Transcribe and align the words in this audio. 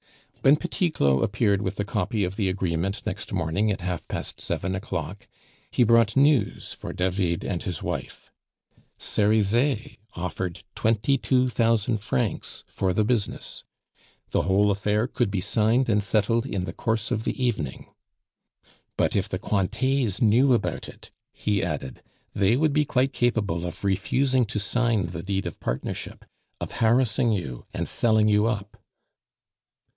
When 0.41 0.55
Petit 0.55 0.89
Claud 0.89 1.21
appeared 1.23 1.61
with 1.61 1.79
a 1.79 1.83
copy 1.83 2.23
of 2.23 2.35
the 2.35 2.49
agreement 2.49 3.05
next 3.05 3.31
morning 3.31 3.69
at 3.71 3.81
half 3.81 4.07
past 4.07 4.41
seven 4.41 4.73
o'clock, 4.73 5.27
he 5.69 5.83
brought 5.83 6.15
news 6.17 6.73
for 6.73 6.91
David 6.91 7.43
and 7.45 7.61
his 7.61 7.83
wife. 7.83 8.31
Cerizet 8.97 9.97
offered 10.15 10.63
twenty 10.73 11.19
two 11.19 11.49
thousand 11.49 11.97
francs 11.99 12.63
for 12.65 12.91
the 12.91 13.03
business. 13.03 13.63
The 14.31 14.41
whole 14.41 14.71
affair 14.71 15.05
could 15.05 15.29
be 15.29 15.41
signed 15.41 15.87
and 15.87 16.01
settled 16.01 16.47
in 16.47 16.63
the 16.63 16.73
course 16.73 17.11
of 17.11 17.23
the 17.23 17.39
evening. 17.41 17.91
"But 18.97 19.15
if 19.15 19.29
the 19.29 19.37
Cointets 19.37 20.19
knew 20.19 20.53
about 20.55 20.89
it," 20.89 21.11
he 21.31 21.61
added, 21.63 22.01
"they 22.33 22.57
would 22.57 22.73
be 22.73 22.85
quite 22.85 23.13
capable 23.13 23.63
of 23.67 23.83
refusing 23.83 24.45
to 24.45 24.57
sign 24.59 25.05
the 25.05 25.21
deed 25.21 25.45
of 25.45 25.59
partnership, 25.59 26.25
of 26.59 26.71
harassing 26.71 27.31
you, 27.31 27.67
and 27.71 27.87
selling 27.87 28.27
you 28.27 28.47
up." 28.47 28.77